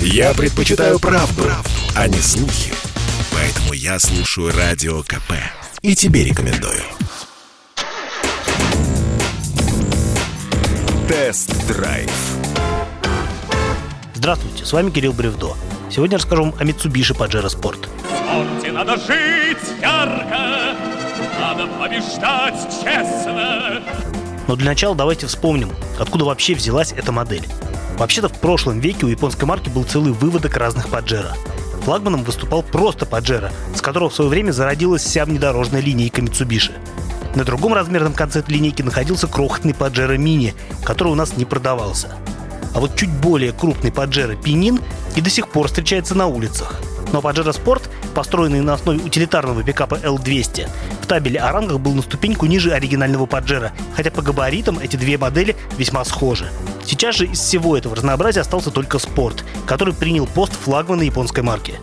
Я 0.00 0.34
предпочитаю 0.34 0.98
правду, 0.98 1.42
правду, 1.42 1.70
а 1.94 2.08
не 2.08 2.18
слухи. 2.18 2.72
Поэтому 3.32 3.72
я 3.72 3.98
слушаю 3.98 4.52
Радио 4.56 5.02
КП. 5.02 5.32
И 5.82 5.94
тебе 5.94 6.24
рекомендую. 6.24 6.82
Тест-драйв. 11.08 12.10
Здравствуйте, 14.14 14.64
с 14.64 14.72
вами 14.72 14.90
Кирилл 14.90 15.12
Бревдо. 15.12 15.56
Сегодня 15.90 16.18
расскажу 16.18 16.44
вам 16.44 16.54
о 16.58 16.64
Mitsubishi 16.64 17.16
Pajero 17.16 17.46
Sport. 17.46 17.88
спорте 18.36 18.72
надо 18.72 18.96
жить 18.96 19.80
ярко, 19.80 20.74
надо 21.40 21.66
побеждать 21.78 22.60
честно. 22.82 23.82
Но 24.48 24.56
для 24.56 24.66
начала 24.66 24.94
давайте 24.94 25.26
вспомним, 25.26 25.70
откуда 25.98 26.24
вообще 26.24 26.54
взялась 26.54 26.92
эта 26.92 27.12
модель. 27.12 27.46
Вообще-то 27.98 28.28
в 28.28 28.38
прошлом 28.40 28.80
веке 28.80 29.06
у 29.06 29.08
японской 29.08 29.46
марки 29.46 29.70
был 29.70 29.84
целый 29.84 30.12
выводок 30.12 30.56
разных 30.56 30.88
Pajero. 30.88 31.32
Флагманом 31.84 32.24
выступал 32.24 32.62
просто 32.62 33.06
Pajero, 33.06 33.50
с 33.74 33.80
которого 33.80 34.10
в 34.10 34.14
свое 34.14 34.28
время 34.28 34.52
зародилась 34.52 35.02
вся 35.02 35.24
внедорожная 35.24 35.80
линейка 35.80 36.20
Mitsubishi. 36.20 36.72
На 37.34 37.44
другом 37.44 37.72
размерном 37.74 38.12
конце 38.12 38.40
этой 38.40 38.54
линейки 38.54 38.82
находился 38.82 39.28
крохотный 39.28 39.72
Pajero 39.72 40.16
Mini, 40.16 40.54
который 40.84 41.08
у 41.08 41.14
нас 41.14 41.36
не 41.36 41.44
продавался. 41.44 42.16
А 42.74 42.80
вот 42.80 42.96
чуть 42.96 43.10
более 43.10 43.52
крупный 43.52 43.90
Pajero 43.90 44.38
Pinin 44.38 44.82
и 45.14 45.22
до 45.22 45.30
сих 45.30 45.48
пор 45.48 45.68
встречается 45.68 46.14
на 46.14 46.26
улицах. 46.26 46.80
Но 47.12 47.20
Pajero 47.20 47.52
Sport, 47.52 47.84
построенный 48.14 48.60
на 48.60 48.74
основе 48.74 48.98
утилитарного 48.98 49.62
пикапа 49.62 49.94
L200, 49.94 50.68
в 51.06 51.08
табеле 51.08 51.38
о 51.38 51.52
рангах 51.52 51.78
был 51.78 51.92
на 51.94 52.02
ступеньку 52.02 52.46
ниже 52.46 52.72
оригинального 52.72 53.26
Pajero, 53.26 53.70
хотя 53.94 54.10
по 54.10 54.22
габаритам 54.22 54.80
эти 54.80 54.96
две 54.96 55.16
модели 55.16 55.54
весьма 55.78 56.04
схожи. 56.04 56.48
Сейчас 56.84 57.14
же 57.14 57.26
из 57.26 57.38
всего 57.38 57.76
этого 57.76 57.94
разнообразия 57.94 58.40
остался 58.40 58.72
только 58.72 58.98
Sport, 58.98 59.44
который 59.66 59.94
принял 59.94 60.26
пост 60.26 60.52
флагмана 60.54 61.02
японской 61.02 61.44
марки. 61.44 61.74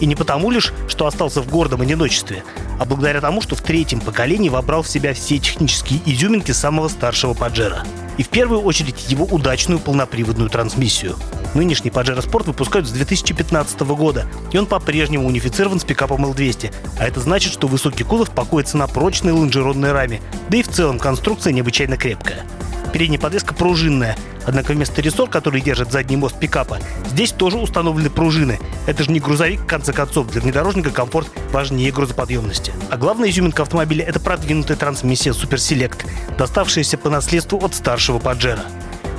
И 0.00 0.06
не 0.06 0.14
потому 0.14 0.50
лишь, 0.50 0.72
что 0.88 1.06
остался 1.06 1.42
в 1.42 1.48
гордом 1.50 1.82
одиночестве, 1.82 2.42
а 2.78 2.86
благодаря 2.86 3.20
тому, 3.20 3.42
что 3.42 3.54
в 3.54 3.60
третьем 3.60 4.00
поколении 4.00 4.48
вобрал 4.48 4.80
в 4.80 4.88
себя 4.88 5.12
все 5.12 5.38
технические 5.38 6.00
изюминки 6.06 6.52
самого 6.52 6.88
старшего 6.88 7.34
Паджера. 7.34 7.84
И 8.16 8.22
в 8.22 8.28
первую 8.30 8.62
очередь 8.62 9.10
его 9.10 9.26
удачную 9.26 9.78
полноприводную 9.78 10.48
трансмиссию. 10.48 11.16
Нынешний 11.54 11.90
Pajero 11.90 12.24
Sport 12.24 12.46
выпускают 12.46 12.86
с 12.86 12.92
2015 12.92 13.80
года, 13.80 14.26
и 14.52 14.58
он 14.58 14.66
по-прежнему 14.66 15.26
унифицирован 15.26 15.80
с 15.80 15.84
пикапом 15.84 16.24
L200. 16.26 16.72
А 16.98 17.04
это 17.04 17.20
значит, 17.20 17.52
что 17.52 17.66
высокий 17.66 18.04
кузов 18.04 18.30
покоится 18.30 18.76
на 18.76 18.86
прочной 18.86 19.32
лонжеронной 19.32 19.92
раме, 19.92 20.20
да 20.48 20.56
и 20.56 20.62
в 20.62 20.68
целом 20.68 20.98
конструкция 20.98 21.52
необычайно 21.52 21.96
крепкая. 21.96 22.44
Передняя 22.92 23.20
подвеска 23.20 23.54
пружинная, 23.54 24.16
однако 24.46 24.72
вместо 24.72 25.00
рессор, 25.00 25.28
который 25.28 25.60
держит 25.60 25.92
задний 25.92 26.16
мост 26.16 26.38
пикапа, 26.38 26.78
здесь 27.08 27.30
тоже 27.30 27.56
установлены 27.56 28.10
пружины. 28.10 28.58
Это 28.86 29.04
же 29.04 29.12
не 29.12 29.20
грузовик, 29.20 29.60
в 29.60 29.66
конце 29.66 29.92
концов, 29.92 30.28
для 30.30 30.40
внедорожника 30.40 30.90
комфорт 30.90 31.28
важнее 31.52 31.92
грузоподъемности. 31.92 32.72
А 32.90 32.96
главная 32.96 33.30
изюминка 33.30 33.62
автомобиля– 33.62 34.04
это 34.08 34.18
продвинутая 34.18 34.76
трансмиссия 34.76 35.32
Super 35.32 35.56
Select, 35.56 36.04
доставшаяся 36.36 36.98
по 36.98 37.10
наследству 37.10 37.58
от 37.64 37.74
старшего 37.74 38.18
Паджера. 38.18 38.64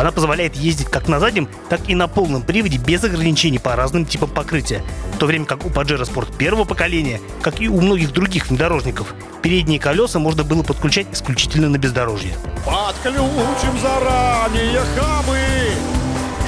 Она 0.00 0.12
позволяет 0.12 0.56
ездить 0.56 0.88
как 0.88 1.08
на 1.08 1.20
заднем, 1.20 1.46
так 1.68 1.86
и 1.86 1.94
на 1.94 2.08
полном 2.08 2.40
приводе 2.40 2.78
без 2.78 3.04
ограничений 3.04 3.58
по 3.58 3.76
разным 3.76 4.06
типам 4.06 4.30
покрытия. 4.30 4.82
В 5.12 5.18
то 5.18 5.26
время 5.26 5.44
как 5.44 5.66
у 5.66 5.68
Pajero 5.68 6.10
Sport 6.10 6.38
первого 6.38 6.64
поколения, 6.64 7.20
как 7.42 7.60
и 7.60 7.68
у 7.68 7.82
многих 7.82 8.14
других 8.14 8.48
внедорожников, 8.48 9.14
передние 9.42 9.78
колеса 9.78 10.18
можно 10.18 10.42
было 10.42 10.62
подключать 10.62 11.06
исключительно 11.12 11.68
на 11.68 11.76
бездорожье. 11.76 12.32
Подключим 12.64 13.78
заранее 13.82 14.80
хабы, 14.96 15.38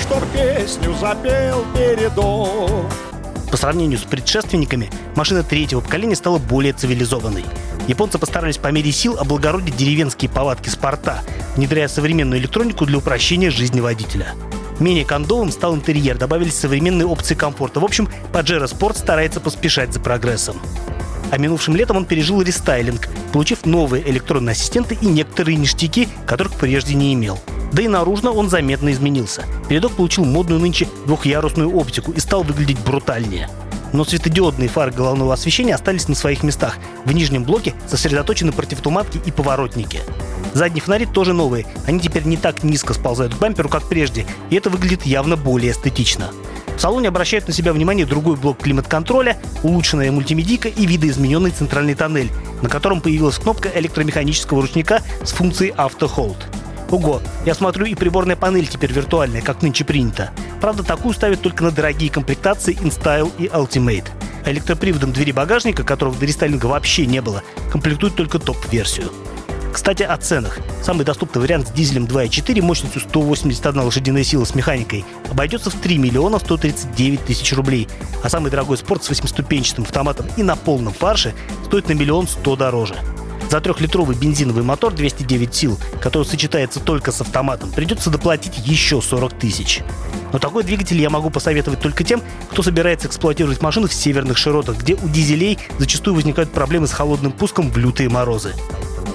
чтоб 0.00 0.24
песню 0.28 0.94
запел 1.00 1.66
передок. 1.74 2.88
По 3.50 3.56
сравнению 3.56 3.98
с 3.98 4.02
предшественниками, 4.02 4.90
машина 5.16 5.42
третьего 5.42 5.80
поколения 5.80 6.14
стала 6.14 6.38
более 6.38 6.72
цивилизованной. 6.72 7.44
Японцы 7.88 8.18
постарались 8.18 8.58
по 8.58 8.68
мере 8.68 8.92
сил 8.92 9.16
облагородить 9.18 9.76
деревенские 9.76 10.30
повадки 10.30 10.68
спорта, 10.68 11.22
внедряя 11.56 11.88
современную 11.88 12.40
электронику 12.40 12.86
для 12.86 12.98
упрощения 12.98 13.50
жизни 13.50 13.80
водителя. 13.80 14.34
Менее 14.78 15.04
кондовым 15.04 15.50
стал 15.50 15.74
интерьер, 15.74 16.16
добавились 16.16 16.58
современные 16.58 17.06
опции 17.06 17.34
комфорта. 17.34 17.80
В 17.80 17.84
общем, 17.84 18.08
Pajero 18.32 18.64
Sport 18.64 18.96
старается 18.96 19.40
поспешать 19.40 19.92
за 19.92 20.00
прогрессом. 20.00 20.56
А 21.30 21.38
минувшим 21.38 21.76
летом 21.76 21.98
он 21.98 22.06
пережил 22.06 22.42
рестайлинг, 22.42 23.08
получив 23.32 23.66
новые 23.66 24.08
электронные 24.08 24.52
ассистенты 24.52 24.96
и 25.00 25.06
некоторые 25.06 25.56
ништяки, 25.56 26.08
которых 26.26 26.54
прежде 26.54 26.94
не 26.94 27.14
имел. 27.14 27.38
Да 27.72 27.82
и 27.82 27.88
наружно 27.88 28.32
он 28.32 28.48
заметно 28.48 28.90
изменился. 28.90 29.44
Передок 29.68 29.92
получил 29.92 30.24
модную 30.24 30.60
нынче 30.60 30.88
двухъярусную 31.06 31.72
оптику 31.76 32.10
и 32.12 32.18
стал 32.18 32.42
выглядеть 32.42 32.80
брутальнее 32.80 33.48
но 33.92 34.04
светодиодные 34.04 34.68
фары 34.68 34.92
головного 34.92 35.34
освещения 35.34 35.74
остались 35.74 36.08
на 36.08 36.14
своих 36.14 36.42
местах. 36.42 36.78
В 37.04 37.12
нижнем 37.12 37.44
блоке 37.44 37.74
сосредоточены 37.86 38.52
противотуманки 38.52 39.20
и 39.24 39.30
поворотники. 39.30 40.00
Задние 40.52 40.82
фонари 40.82 41.06
тоже 41.06 41.32
новые. 41.32 41.66
Они 41.86 42.00
теперь 42.00 42.24
не 42.24 42.36
так 42.36 42.62
низко 42.62 42.94
сползают 42.94 43.34
к 43.34 43.38
бамперу, 43.38 43.68
как 43.68 43.88
прежде, 43.88 44.26
и 44.50 44.56
это 44.56 44.70
выглядит 44.70 45.06
явно 45.06 45.36
более 45.36 45.72
эстетично. 45.72 46.30
В 46.76 46.80
салоне 46.80 47.08
обращает 47.08 47.46
на 47.46 47.52
себя 47.52 47.74
внимание 47.74 48.06
другой 48.06 48.36
блок 48.36 48.58
климат-контроля, 48.62 49.36
улучшенная 49.62 50.10
мультимедийка 50.10 50.68
и 50.68 50.86
видоизмененный 50.86 51.50
центральный 51.50 51.94
тоннель, 51.94 52.30
на 52.62 52.70
котором 52.70 53.02
появилась 53.02 53.38
кнопка 53.38 53.70
электромеханического 53.74 54.62
ручника 54.62 55.02
с 55.22 55.32
функцией 55.32 55.72
Hold. 55.72 56.38
Ого, 56.90 57.22
я 57.46 57.54
смотрю, 57.54 57.86
и 57.86 57.94
приборная 57.94 58.36
панель 58.36 58.66
теперь 58.66 58.92
виртуальная, 58.92 59.42
как 59.42 59.62
нынче 59.62 59.84
принято. 59.84 60.30
Правда, 60.60 60.82
такую 60.82 61.14
ставят 61.14 61.40
только 61.40 61.62
на 61.62 61.70
дорогие 61.70 62.10
комплектации 62.10 62.76
InStyle 62.76 63.30
и 63.38 63.46
Ultimate. 63.46 64.08
Электроприводом 64.44 65.12
двери 65.12 65.32
багажника, 65.32 65.84
которого 65.84 66.16
до 66.16 66.26
рестайлинга 66.26 66.66
вообще 66.66 67.06
не 67.06 67.22
было, 67.22 67.42
комплектуют 67.70 68.16
только 68.16 68.38
топ-версию. 68.38 69.12
Кстати, 69.72 70.02
о 70.02 70.16
ценах. 70.16 70.58
Самый 70.82 71.04
доступный 71.04 71.40
вариант 71.40 71.68
с 71.68 71.70
дизелем 71.70 72.06
2.4 72.06 72.60
мощностью 72.60 73.00
181 73.00 73.82
лошадиная 73.82 74.24
сила 74.24 74.44
с 74.44 74.56
механикой 74.56 75.04
обойдется 75.30 75.70
в 75.70 75.74
3 75.74 75.96
миллиона 75.98 76.40
139 76.40 77.24
тысяч 77.24 77.52
рублей, 77.52 77.88
а 78.24 78.28
самый 78.28 78.50
дорогой 78.50 78.78
спорт 78.78 79.04
с 79.04 79.08
восьмиступенчатым 79.10 79.84
автоматом 79.84 80.26
и 80.36 80.42
на 80.42 80.56
полном 80.56 80.92
фарше 80.92 81.34
стоит 81.66 81.88
на 81.88 81.92
миллион 81.92 82.26
сто 82.26 82.56
дороже. 82.56 82.96
За 83.50 83.60
трехлитровый 83.60 84.14
бензиновый 84.14 84.62
мотор 84.62 84.94
209 84.94 85.52
сил, 85.52 85.76
который 86.00 86.22
сочетается 86.22 86.78
только 86.78 87.10
с 87.10 87.20
автоматом, 87.20 87.72
придется 87.72 88.08
доплатить 88.08 88.58
еще 88.58 89.02
40 89.02 89.32
тысяч. 89.40 89.82
Но 90.32 90.38
такой 90.38 90.62
двигатель 90.62 91.00
я 91.00 91.10
могу 91.10 91.30
посоветовать 91.30 91.80
только 91.80 92.04
тем, 92.04 92.22
кто 92.52 92.62
собирается 92.62 93.08
эксплуатировать 93.08 93.60
машину 93.60 93.88
в 93.88 93.92
северных 93.92 94.38
широтах, 94.38 94.78
где 94.78 94.94
у 94.94 95.08
дизелей 95.08 95.58
зачастую 95.78 96.14
возникают 96.14 96.52
проблемы 96.52 96.86
с 96.86 96.92
холодным 96.92 97.32
пуском 97.32 97.72
в 97.72 97.76
лютые 97.76 98.08
морозы. 98.08 98.54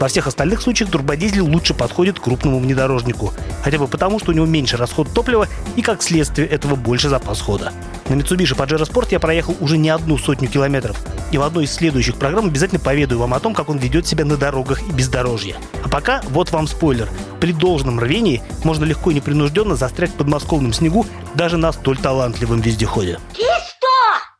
Во 0.00 0.08
всех 0.08 0.26
остальных 0.26 0.62
случаях 0.62 0.90
турбодизель 0.90 1.40
лучше 1.40 1.72
подходит 1.72 2.18
крупному 2.18 2.58
внедорожнику, 2.58 3.32
хотя 3.62 3.78
бы 3.78 3.86
потому, 3.86 4.18
что 4.18 4.32
у 4.32 4.34
него 4.34 4.46
меньше 4.46 4.76
расход 4.76 5.14
топлива 5.14 5.46
и, 5.76 5.82
как 5.82 6.02
следствие 6.02 6.48
этого, 6.48 6.74
больше 6.74 7.08
запас 7.08 7.40
хода. 7.40 7.72
На 8.08 8.14
Mitsubishi 8.14 8.56
Pajero 8.56 8.82
Sport 8.82 9.08
я 9.12 9.20
проехал 9.20 9.56
уже 9.60 9.78
не 9.78 9.90
одну 9.90 10.18
сотню 10.18 10.48
километров, 10.48 11.00
и 11.34 11.36
в 11.36 11.42
одной 11.42 11.64
из 11.64 11.74
следующих 11.74 12.16
программ 12.16 12.46
обязательно 12.46 12.78
поведаю 12.78 13.18
вам 13.18 13.34
о 13.34 13.40
том, 13.40 13.54
как 13.54 13.68
он 13.68 13.76
ведет 13.76 14.06
себя 14.06 14.24
на 14.24 14.36
дорогах 14.36 14.82
и 14.82 14.92
бездорожье. 14.92 15.56
А 15.82 15.88
пока 15.88 16.22
вот 16.26 16.52
вам 16.52 16.68
спойлер. 16.68 17.08
При 17.40 17.52
должном 17.52 17.98
рвении 17.98 18.40
можно 18.62 18.84
легко 18.84 19.10
и 19.10 19.14
непринужденно 19.14 19.74
застрять 19.74 20.10
в 20.10 20.14
подмосковном 20.14 20.72
снегу 20.72 21.04
даже 21.34 21.56
на 21.56 21.72
столь 21.72 21.98
талантливом 21.98 22.60
вездеходе. 22.60 23.18
Ты 23.32 23.42
что? 23.42 23.88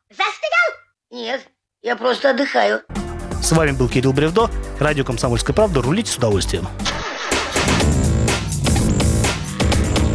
Застрял? 0.08 0.70
Нет, 1.10 1.40
я 1.82 1.96
просто 1.96 2.30
отдыхаю. 2.30 2.82
С 3.42 3.50
вами 3.50 3.72
был 3.72 3.88
Кирилл 3.88 4.12
Бревдо, 4.12 4.48
радио 4.78 5.02
«Комсомольская 5.04 5.52
правда». 5.52 5.82
Рулите 5.82 6.12
с 6.12 6.16
удовольствием. 6.16 6.68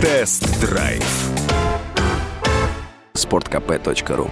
Тест-драйв. 0.02 1.04
sportkp.ru 3.16 4.32